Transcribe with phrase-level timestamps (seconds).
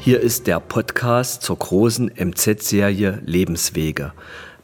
[0.00, 4.12] Hier ist der Podcast zur großen MZ-Serie Lebenswege.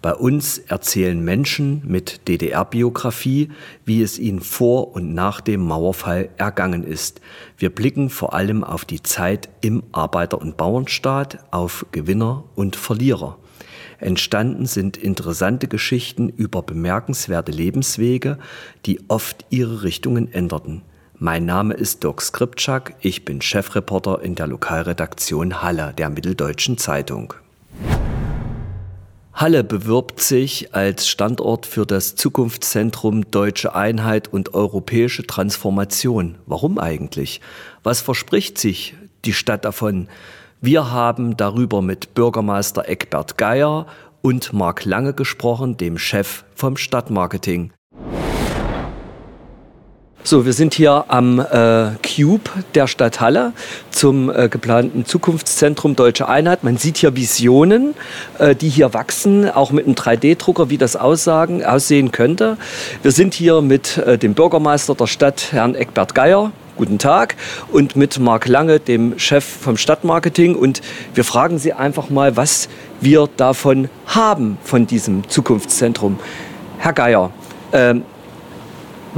[0.03, 3.51] Bei uns erzählen Menschen mit DDR-Biografie,
[3.85, 7.20] wie es ihnen vor und nach dem Mauerfall ergangen ist.
[7.57, 13.39] Wir blicken vor allem auf die Zeit im Arbeiter- und Bauernstaat, auf Gewinner und Verlierer.
[14.00, 18.39] Entstanden sind interessante Geschichten über bemerkenswerte Lebenswege,
[18.86, 20.82] die oft ihre Richtungen änderten.
[21.21, 27.34] Mein Name ist Dirk Skripczak, ich bin Chefreporter in der Lokalredaktion Halle der Mitteldeutschen Zeitung.
[29.33, 36.37] Halle bewirbt sich als Standort für das Zukunftszentrum Deutsche Einheit und europäische Transformation.
[36.47, 37.41] Warum eigentlich?
[37.83, 38.95] Was verspricht sich
[39.25, 40.06] die Stadt davon?
[40.61, 43.89] Wir haben darüber mit Bürgermeister Eckbert Geier
[44.23, 47.73] und Marc Lange gesprochen, dem Chef vom Stadtmarketing.
[50.28, 53.55] So, wir sind hier am äh, Cube der Stadt Halle
[53.91, 56.64] zum äh, geplanten Zukunftszentrum Deutsche Einheit.
[56.64, 57.94] Man sieht hier Visionen,
[58.38, 62.58] äh, die hier wachsen, auch mit einem 3D-Drucker, wie das aussagen, aussehen könnte.
[63.00, 66.53] Wir sind hier mit äh, dem Bürgermeister der Stadt, Herrn Eckbert Geier.
[66.77, 67.36] Guten Tag.
[67.72, 70.56] Und mit Marc Lange, dem Chef vom Stadtmarketing.
[70.56, 70.83] Und
[71.14, 72.69] wir fragen Sie einfach mal, was
[73.00, 76.19] wir davon haben, von diesem Zukunftszentrum.
[76.77, 77.31] Herr Geier,
[77.72, 78.03] ähm,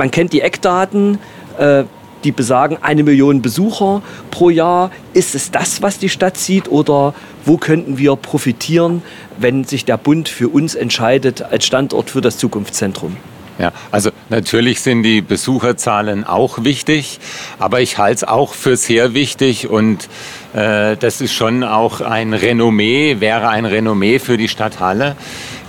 [0.01, 1.19] man kennt die Eckdaten,
[1.59, 1.85] äh,
[2.25, 4.91] die besagen eine Million Besucher pro Jahr.
[5.13, 9.03] Ist es das, was die Stadt sieht oder wo könnten wir profitieren,
[9.37, 13.19] wenn sich der Bund für uns entscheidet als Standort für das Zukunftszentrum?
[13.59, 17.21] Ja, also natürlich sind die Besucherzahlen auch wichtig,
[17.59, 20.09] aber ich halte es auch für sehr wichtig und
[20.53, 25.17] das ist schon auch ein Renommee, wäre ein Renommee für die Stadt Halle,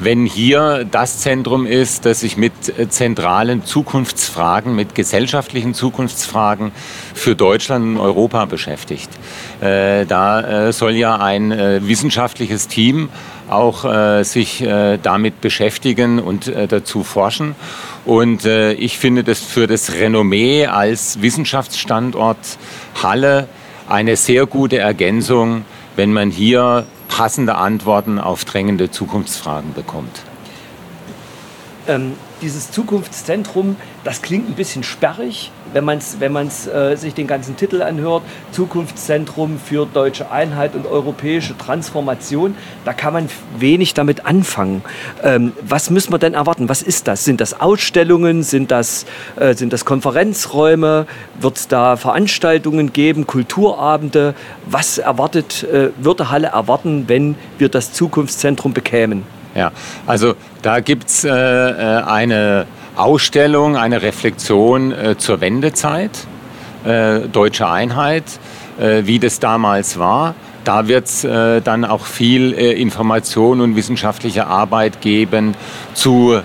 [0.01, 6.71] wenn hier das Zentrum ist, das sich mit äh, zentralen Zukunftsfragen, mit gesellschaftlichen Zukunftsfragen
[7.13, 9.09] für Deutschland und Europa beschäftigt.
[9.61, 13.09] Äh, da soll ja ein wissenschaftliches Team
[13.49, 14.65] auch sich
[15.03, 17.55] damit beschäftigen und dazu forschen.
[18.05, 22.37] Und ich finde das für das Renommee als Wissenschaftsstandort
[23.03, 23.47] Halle
[23.91, 25.65] eine sehr gute Ergänzung,
[25.95, 30.23] wenn man hier passende Antworten auf drängende Zukunftsfragen bekommt.
[31.87, 37.55] Ähm, dieses Zukunftszentrum, das klingt ein bisschen sperrig, wenn man wenn äh, sich den ganzen
[37.55, 38.23] Titel anhört.
[38.51, 42.55] Zukunftszentrum für deutsche Einheit und europäische Transformation.
[42.85, 44.83] Da kann man wenig damit anfangen.
[45.23, 46.67] Ähm, was müssen wir denn erwarten?
[46.69, 47.23] Was ist das?
[47.23, 48.43] Sind das Ausstellungen?
[48.43, 51.05] Sind das, äh, sind das Konferenzräume?
[51.39, 53.27] Wird es da Veranstaltungen geben?
[53.27, 54.33] Kulturabende?
[54.65, 59.40] Was erwartet, äh, würde Halle erwarten, wenn wir das Zukunftszentrum bekämen?
[59.55, 59.71] Ja,
[60.07, 66.11] also da gibt es äh, äh, eine Ausstellung, eine Reflexion äh, zur Wendezeit,
[66.85, 68.23] äh, deutsche Einheit,
[68.79, 70.35] äh, wie das damals war.
[70.63, 75.55] Da wird es äh, dann auch viel Information und wissenschaftliche Arbeit geben
[75.95, 76.39] zu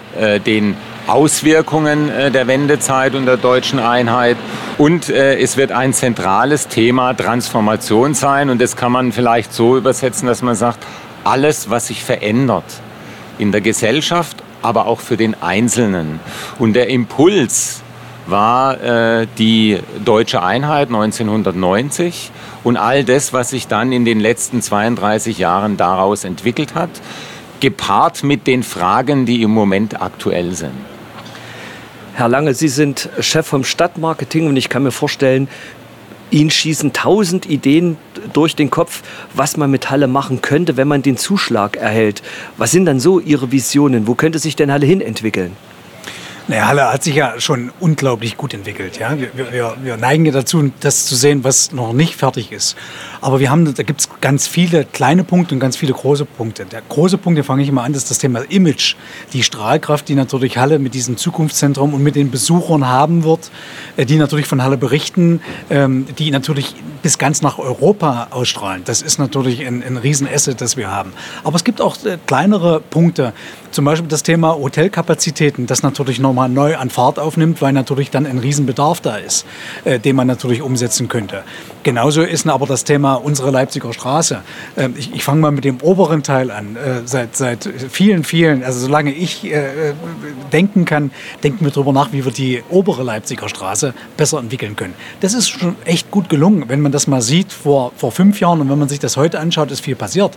[0.46, 0.74] den
[1.06, 4.38] Auswirkungen der Wendezeit und der deutschen Einheit.
[4.78, 8.48] Und es wird ein zentrales Thema Transformation sein.
[8.48, 10.78] Und das kann man vielleicht so übersetzen, dass man sagt,
[11.24, 12.64] alles, was sich verändert,
[13.38, 16.20] in der Gesellschaft, aber auch für den Einzelnen.
[16.58, 17.82] Und der Impuls
[18.26, 22.30] war äh, die deutsche Einheit 1990
[22.64, 26.90] und all das, was sich dann in den letzten 32 Jahren daraus entwickelt hat,
[27.60, 30.74] gepaart mit den Fragen, die im Moment aktuell sind.
[32.14, 35.48] Herr Lange, Sie sind Chef vom Stadtmarketing und ich kann mir vorstellen,
[36.30, 37.96] Ihnen schießen tausend Ideen
[38.32, 39.02] durch den Kopf,
[39.34, 42.22] was man mit Halle machen könnte, wenn man den Zuschlag erhält.
[42.56, 44.06] Was sind dann so Ihre Visionen?
[44.06, 45.56] Wo könnte sich denn Halle hin entwickeln?
[46.48, 48.98] Naja, Halle hat sich ja schon unglaublich gut entwickelt.
[48.98, 49.18] Ja?
[49.18, 52.76] Wir, wir, wir neigen ja dazu, das zu sehen, was noch nicht fertig ist.
[53.26, 56.64] Aber wir haben, da gibt es ganz viele kleine Punkte und ganz viele große Punkte.
[56.64, 58.94] Der große Punkt, den fange ich mal an, ist das Thema Image.
[59.32, 63.50] Die Strahlkraft, die natürlich Halle mit diesem Zukunftszentrum und mit den Besuchern haben wird,
[63.96, 68.82] äh, die natürlich von Halle berichten, ähm, die natürlich bis ganz nach Europa ausstrahlen.
[68.84, 71.12] Das ist natürlich ein, ein Riesenasset, das wir haben.
[71.42, 73.32] Aber es gibt auch äh, kleinere Punkte.
[73.72, 78.24] Zum Beispiel das Thema Hotelkapazitäten, das natürlich nochmal neu an Fahrt aufnimmt, weil natürlich dann
[78.24, 79.46] ein Riesenbedarf da ist,
[79.84, 81.42] äh, den man natürlich umsetzen könnte.
[81.82, 84.42] Genauso ist aber das Thema unsere Leipziger Straße.
[84.76, 86.76] Ähm, ich, ich fange mal mit dem oberen Teil an.
[86.76, 89.94] Äh, seit, seit vielen, vielen, also solange ich äh,
[90.52, 91.10] denken kann,
[91.42, 94.94] denken wir darüber nach, wie wir die obere Leipziger Straße besser entwickeln können.
[95.20, 98.60] Das ist schon echt gut gelungen, wenn man das mal sieht vor, vor fünf Jahren
[98.60, 100.36] und wenn man sich das heute anschaut, ist viel passiert.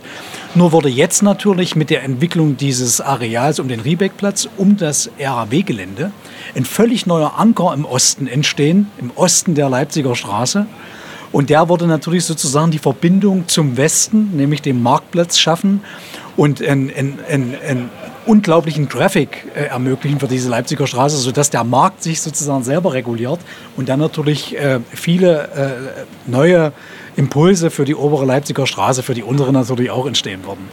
[0.54, 6.12] Nur wurde jetzt natürlich mit der Entwicklung dieses Areals um den Riebeckplatz, um das RAW-Gelände,
[6.54, 10.66] ein völlig neuer Anker im Osten entstehen, im Osten der Leipziger Straße.
[11.32, 15.82] Und der würde natürlich sozusagen die Verbindung zum Westen, nämlich dem Marktplatz, schaffen
[16.36, 17.90] und einen, einen, einen,
[18.26, 23.40] unglaublichen Traffic äh, ermöglichen für diese Leipziger Straße, sodass der Markt sich sozusagen selber reguliert
[23.76, 26.72] und dann natürlich äh, viele äh, neue
[27.16, 30.68] Impulse für die obere Leipziger Straße, für die untere natürlich auch entstehen würden.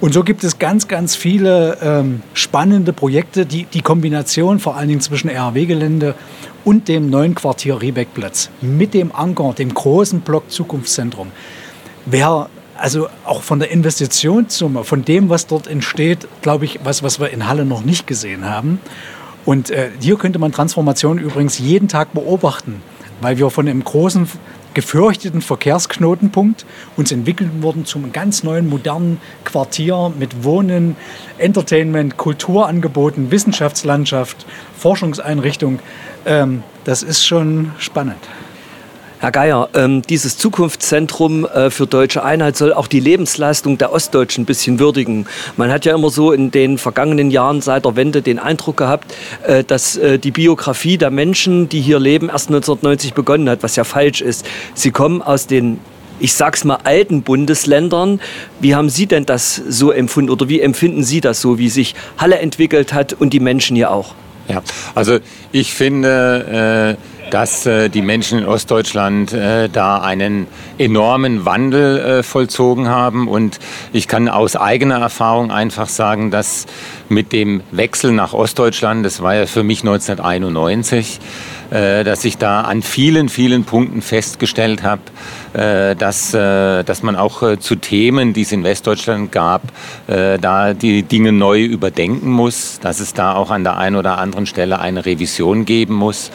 [0.00, 4.88] Und so gibt es ganz, ganz viele ähm, spannende Projekte, die die Kombination vor allen
[4.88, 6.14] Dingen zwischen RAW-Gelände
[6.66, 11.28] und dem neuen Quartier Riebeckplatz mit dem Anker, dem großen Block Zukunftszentrum,
[12.06, 17.20] wäre also auch von der Investitionssumme, von dem, was dort entsteht, glaube ich, was, was
[17.20, 18.80] wir in Halle noch nicht gesehen haben.
[19.44, 22.82] Und äh, hier könnte man Transformation übrigens jeden Tag beobachten,
[23.20, 24.28] weil wir von einem großen
[24.74, 26.66] gefürchteten Verkehrsknotenpunkt
[26.96, 30.96] uns entwickeln wurden zum ganz neuen, modernen Quartier mit Wohnen,
[31.38, 34.44] Entertainment, Kulturangeboten, Wissenschaftslandschaft,
[34.76, 35.78] Forschungseinrichtung.
[36.26, 38.18] Ähm, das ist schon spannend.
[39.18, 44.42] Herr Geier, ähm, dieses Zukunftszentrum äh, für deutsche Einheit soll auch die Lebensleistung der Ostdeutschen
[44.42, 45.26] ein bisschen würdigen.
[45.56, 49.14] Man hat ja immer so in den vergangenen Jahren seit der Wende den Eindruck gehabt,
[49.44, 53.74] äh, dass äh, die Biografie der Menschen, die hier leben, erst 1990 begonnen hat, was
[53.76, 54.44] ja falsch ist.
[54.74, 55.80] Sie kommen aus den
[56.18, 58.20] ich sag's mal, alten Bundesländern.
[58.58, 61.94] Wie haben Sie denn das so empfunden oder wie empfinden Sie das so, wie sich
[62.16, 64.14] Halle entwickelt hat und die Menschen hier auch?
[64.48, 64.62] Ja,
[64.94, 65.18] also
[65.52, 70.46] ich finde, äh dass äh, die Menschen in Ostdeutschland äh, da einen
[70.78, 73.28] enormen Wandel vollzogen haben.
[73.28, 73.58] Und
[73.92, 76.66] ich kann aus eigener Erfahrung einfach sagen, dass
[77.08, 81.20] mit dem Wechsel nach Ostdeutschland, das war ja für mich 1991, äh,
[81.70, 85.02] dass ich da an vielen, vielen Punkten festgestellt habe,
[85.52, 89.62] äh, dass, äh, dass man auch zu Themen, die es in Westdeutschland gab,
[90.06, 94.46] da die Dinge neu überdenken muss, dass es da auch an der einen oder anderen
[94.46, 96.30] Stelle eine Revision geben muss.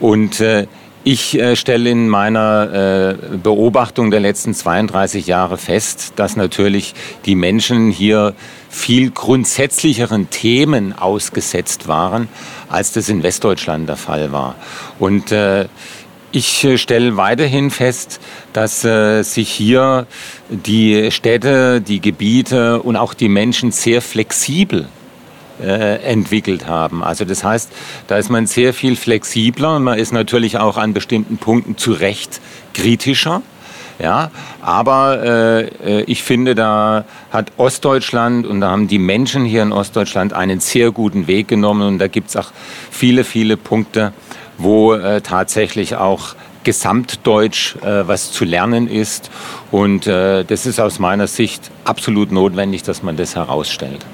[0.00, 0.66] Und äh,
[1.04, 6.94] ich äh, stelle in meiner äh, Beobachtung der letzten 32 Jahre fest, dass natürlich
[7.24, 8.34] die Menschen hier
[8.70, 12.28] viel grundsätzlicheren Themen ausgesetzt waren,
[12.68, 14.54] als das in Westdeutschland der Fall war.
[14.98, 15.66] Und äh,
[16.32, 18.20] ich äh, stelle weiterhin fest,
[18.52, 20.06] dass äh, sich hier
[20.48, 24.88] die Städte, die Gebiete und auch die Menschen sehr flexibel
[25.60, 27.02] äh, entwickelt haben.
[27.02, 27.70] Also das heißt,
[28.06, 31.92] da ist man sehr viel flexibler und man ist natürlich auch an bestimmten Punkten zu
[31.92, 32.40] Recht
[32.74, 33.42] kritischer.
[34.00, 34.30] Ja,
[34.62, 39.72] aber äh, äh, ich finde, da hat Ostdeutschland und da haben die Menschen hier in
[39.72, 42.50] Ostdeutschland einen sehr guten Weg genommen und da gibt es auch
[42.90, 44.12] viele, viele Punkte,
[44.56, 49.30] wo äh, tatsächlich auch gesamtdeutsch äh, was zu lernen ist.
[49.70, 54.04] Und äh, das ist aus meiner Sicht absolut notwendig, dass man das herausstellt.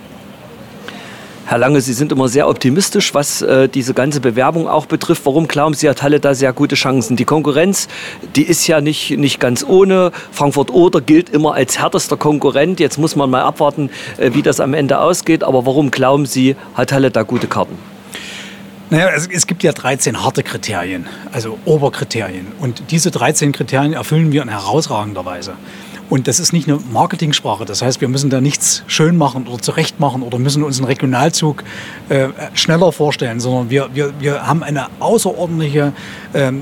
[1.49, 5.25] Herr Lange, Sie sind immer sehr optimistisch, was äh, diese ganze Bewerbung auch betrifft.
[5.27, 7.15] Warum glauben Sie, hat Halle da sehr gute Chancen?
[7.15, 7.87] Die Konkurrenz,
[8.35, 10.11] die ist ja nicht, nicht ganz ohne.
[10.33, 12.81] Frankfurt-Oder gilt immer als härtester Konkurrent.
[12.81, 15.45] Jetzt muss man mal abwarten, äh, wie das am Ende ausgeht.
[15.45, 17.79] Aber warum glauben Sie, hat Halle da gute Karten?
[18.91, 22.49] Naja, es, es, gibt ja 13 harte Kriterien, also Oberkriterien.
[22.59, 25.53] Und diese 13 Kriterien erfüllen wir in herausragender Weise.
[26.09, 27.65] Und das ist nicht eine Marketingsprache.
[27.65, 30.87] Das heißt, wir müssen da nichts schön machen oder zurecht machen oder müssen uns einen
[30.87, 31.65] Regionalzug
[32.09, 35.93] äh, schneller vorstellen, sondern wir, wir, wir haben eine außerordentliche
[36.33, 36.53] äh,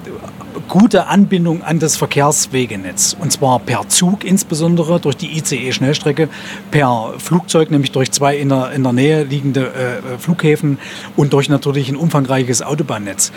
[0.68, 3.16] gute Anbindung an das Verkehrswegenetz.
[3.18, 6.28] Und zwar per Zug insbesondere durch die ICE-Schnellstrecke,
[6.70, 10.78] per Flugzeug, nämlich durch zwei in der, in der Nähe liegende äh, Flughäfen
[11.16, 13.32] und durch natürlich ein umfangreiches Autobahnnetz.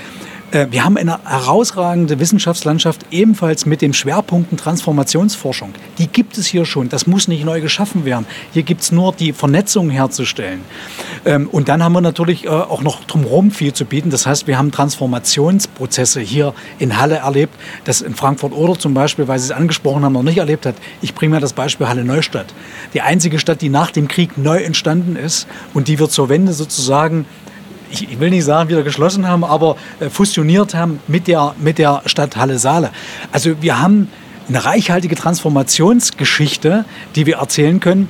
[0.52, 5.74] Äh, wir haben eine herausragende Wissenschaftslandschaft, ebenfalls mit den Schwerpunkten Transformationsforschung.
[5.98, 6.90] Die gibt es hier schon.
[6.90, 8.26] Das muss nicht neu geschaffen werden.
[8.54, 10.62] Hier gibt es nur die Vernetzung herzustellen.
[11.26, 14.10] Ähm, und dann haben wir natürlich äh, auch noch drumherum viel zu bieten.
[14.10, 19.40] Das heißt, wir haben Transformationsprozesse hier in Halle erlebt, das in Frankfurt-Oder zum Beispiel, weil
[19.40, 20.76] Sie es angesprochen haben, noch nicht erlebt hat.
[21.02, 22.54] Ich bringe mal das Beispiel Halle Neustadt.
[22.94, 26.54] Die einzige Stadt, die nach dem Krieg neu entstanden ist und die wir zur Wende
[26.54, 27.26] sozusagen
[27.92, 32.02] ich, will nicht sagen, wieder geschlossen haben, aber äh, fusioniert haben mit der, mit der
[32.06, 32.92] Stadt Halle-Saale.
[33.32, 34.10] Also wir haben
[34.48, 38.10] eine reichhaltige Transformationsgeschichte, die wir erzählen können.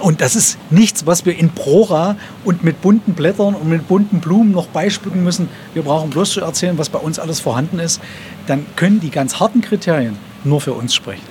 [0.00, 4.20] Und das ist nichts, was wir in Prora und mit bunten Blättern und mit bunten
[4.20, 5.48] Blumen noch beispücken müssen.
[5.74, 8.00] Wir brauchen bloß zu erzählen, was bei uns alles vorhanden ist.
[8.46, 11.26] Dann können die ganz harten Kriterien nur für uns sprechen.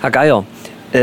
[0.00, 0.44] Herr Geier,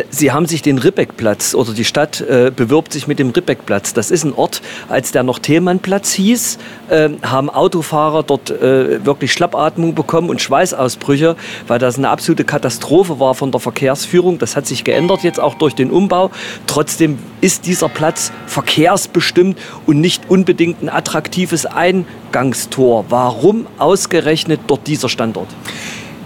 [0.10, 3.94] Sie haben sich den Ribbeckplatz oder die Stadt äh, bewirbt sich mit dem Ribbeckplatz.
[3.94, 6.58] Das ist ein Ort, als der noch Thälmannplatz hieß,
[6.90, 13.22] äh, haben Autofahrer dort äh, wirklich Schlappatmung bekommen und Schweißausbrüche, weil das eine absolute Katastrophe
[13.22, 14.40] war von der Verkehrsführung.
[14.40, 16.32] Das hat sich geändert jetzt auch durch den Umbau.
[16.68, 23.06] Trotzdem ist dieser Platz verkehrsbestimmt und nicht unbedingt ein attraktives Eingangstor.
[23.08, 25.48] Warum ausgerechnet dort dieser Standort?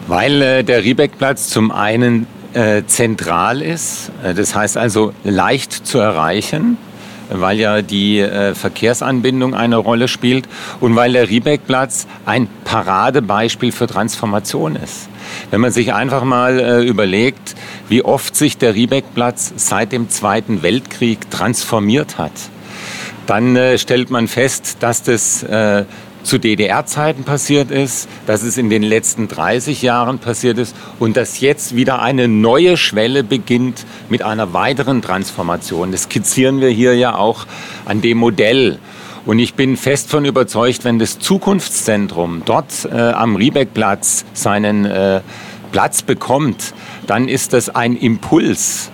[0.07, 5.99] Weil äh, der Riebeckplatz zum einen äh, zentral ist, äh, das heißt also leicht zu
[5.99, 6.77] erreichen,
[7.29, 10.47] weil ja die äh, Verkehrsanbindung eine Rolle spielt
[10.79, 15.07] und weil der Riebeckplatz ein Paradebeispiel für Transformation ist.
[15.49, 17.55] Wenn man sich einfach mal äh, überlegt,
[17.87, 22.33] wie oft sich der Riebeckplatz seit dem Zweiten Weltkrieg transformiert hat,
[23.27, 25.85] dann äh, stellt man fest, dass das äh,
[26.23, 31.39] zu DDR-Zeiten passiert ist, dass es in den letzten 30 Jahren passiert ist und dass
[31.39, 35.91] jetzt wieder eine neue Schwelle beginnt mit einer weiteren Transformation.
[35.91, 37.45] Das skizzieren wir hier ja auch
[37.85, 38.79] an dem Modell.
[39.25, 45.21] Und ich bin fest von überzeugt, wenn das Zukunftszentrum dort äh, am Riebeckplatz seinen äh,
[45.71, 46.73] Platz bekommt,
[47.05, 48.91] dann ist das ein Impuls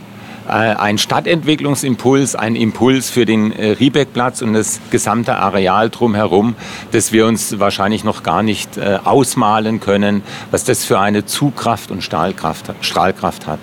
[0.49, 6.55] ein Stadtentwicklungsimpuls, ein Impuls für den äh, Riebeckplatz und das gesamte Areal drumherum,
[6.91, 11.91] das wir uns wahrscheinlich noch gar nicht äh, ausmalen können, was das für eine Zugkraft
[11.91, 13.59] und Stahlkraft, Strahlkraft hat.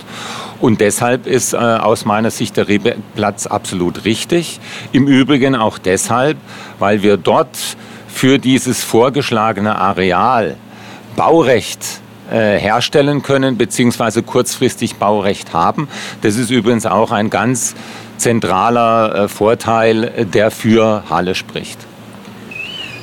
[0.60, 4.60] Und deshalb ist aus meiner Sicht der Riebeckplatz absolut richtig.
[4.92, 6.38] Im Übrigen auch deshalb,
[6.78, 7.58] weil wir dort
[8.08, 10.56] für dieses vorgeschlagene Areal
[11.16, 15.88] Baurecht äh, herstellen können, beziehungsweise kurzfristig Baurecht haben.
[16.22, 17.74] Das ist übrigens auch ein ganz
[18.16, 21.78] zentraler äh, Vorteil, der für Halle spricht.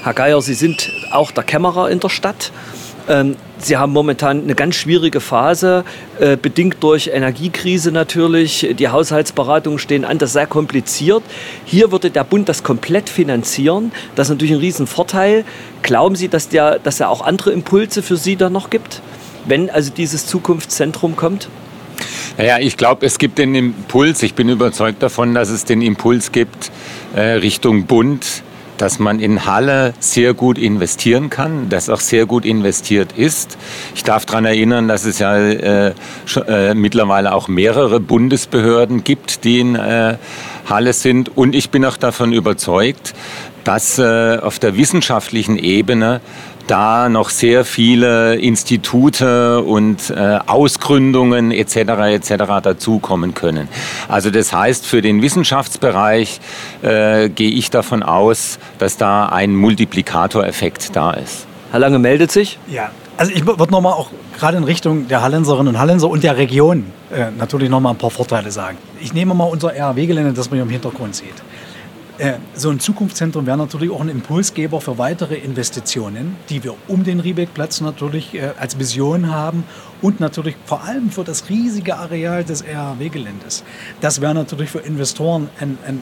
[0.04, 2.52] Herr Geier, Sie sind auch der Kämmerer in der Stadt.
[3.64, 5.84] Sie haben momentan eine ganz schwierige Phase,
[6.20, 8.68] äh, bedingt durch Energiekrise natürlich.
[8.78, 11.24] Die Haushaltsberatungen stehen an, das ist sehr kompliziert.
[11.66, 13.92] Hier würde der Bund das komplett finanzieren.
[14.16, 15.46] Das ist natürlich ein Riesenvorteil.
[15.84, 19.02] Glauben Sie, dass, der, dass er auch andere Impulse für Sie da noch gibt,
[19.46, 21.48] wenn also dieses Zukunftszentrum kommt?
[22.38, 26.32] Naja, ich glaube, es gibt den Impuls, ich bin überzeugt davon, dass es den Impuls
[26.32, 26.72] gibt
[27.16, 28.44] äh, Richtung Bund,
[28.82, 33.58] dass man in Halle sehr gut investieren kann, dass auch sehr gut investiert ist.
[33.94, 35.94] Ich darf daran erinnern, dass es ja äh,
[36.48, 40.18] äh, mittlerweile auch mehrere Bundesbehörden gibt, die in äh,
[40.70, 41.36] Halle sind.
[41.38, 43.14] Und ich bin auch davon überzeugt,
[43.64, 46.22] dass äh, auf der wissenschaftlichen Ebene
[46.68, 51.76] da noch sehr viele Institute und äh, Ausgründungen etc.
[51.76, 52.32] etc.
[52.64, 53.68] dazukommen können.
[54.08, 56.40] Also das heißt, für den Wissenschaftsbereich
[56.82, 61.46] äh, gehe ich davon aus, dass da ein Multiplikatoreffekt da ist.
[61.72, 62.58] Herr Lange meldet sich.
[62.68, 66.38] Ja, also ich würde nochmal auch gerade in Richtung der Hallenserinnen und Hallenser und der
[66.38, 68.78] Region äh, natürlich nochmal ein paar Vorteile sagen.
[69.00, 71.36] Ich nehme mal unser RAW-Gelände, das man hier im Hintergrund sieht.
[72.18, 77.04] Äh, so ein Zukunftszentrum wäre natürlich auch ein Impulsgeber für weitere Investitionen, die wir um
[77.04, 79.64] den Riebeckplatz natürlich äh, als Vision haben
[80.02, 83.64] und natürlich vor allem für das riesige Areal des RAW-Geländes.
[84.02, 86.00] Das wäre natürlich für Investoren ein, ein,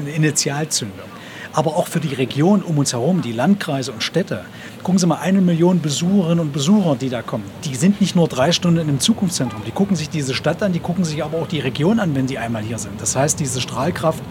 [0.00, 1.08] eine Initialzündung
[1.56, 4.44] aber auch für die Region um uns herum, die Landkreise und Städte.
[4.86, 7.42] Gucken Sie mal, eine Million Besucherinnen und Besucher, die da kommen.
[7.64, 9.62] Die sind nicht nur drei Stunden in einem Zukunftszentrum.
[9.66, 12.28] Die gucken sich diese Stadt an, die gucken sich aber auch die Region an, wenn
[12.28, 13.00] sie einmal hier sind.
[13.00, 14.22] Das heißt, diese Strahlkraft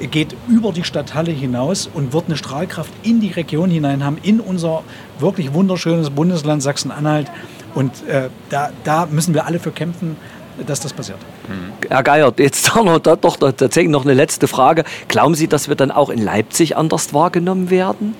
[0.00, 4.40] geht über die Stadthalle hinaus und wird eine Strahlkraft in die Region hinein haben, in
[4.40, 4.82] unser
[5.20, 7.30] wirklich wunderschönes Bundesland Sachsen-Anhalt.
[7.76, 10.16] Und äh, da, da müssen wir alle für kämpfen,
[10.66, 11.18] dass das passiert.
[11.88, 14.82] Herr Geier, jetzt noch, da, doch tatsächlich noch eine letzte Frage.
[15.06, 18.16] Glauben Sie, dass wir dann auch in Leipzig anders wahrgenommen werden?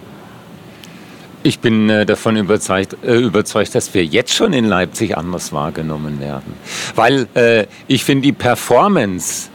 [1.44, 6.20] Ich bin äh, davon überzeugt, äh, überzeugt, dass wir jetzt schon in Leipzig anders wahrgenommen
[6.20, 6.54] werden.
[6.94, 9.48] Weil äh, ich finde, die Performance